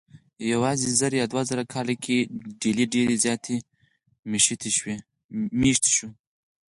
یواځې 0.53 0.87
زر 0.99 1.11
یا 1.21 1.25
دوه 1.31 1.43
زره 1.49 1.63
کاله 1.73 1.95
کې 2.03 2.17
ډلې 2.61 2.85
ډېرې 2.93 3.15
زیاتې 3.23 3.55
مېشتې 5.59 5.81
شوې. 6.01 6.07